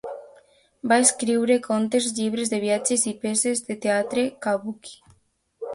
[0.91, 4.99] Va escriure contes, llibres de viatges i peces de teatre kabuki.